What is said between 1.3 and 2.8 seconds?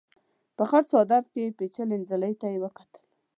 کې پيچلې نجلۍ ته يې